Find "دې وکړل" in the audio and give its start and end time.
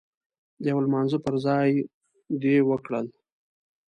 2.41-3.05